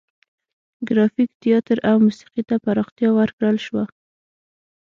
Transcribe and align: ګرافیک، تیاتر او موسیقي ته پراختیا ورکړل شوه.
ګرافیک، 0.87 1.29
تیاتر 1.41 1.77
او 1.89 1.95
موسیقي 2.05 2.43
ته 2.49 2.55
پراختیا 2.63 3.09
ورکړل 3.19 3.57
شوه. 3.65 3.83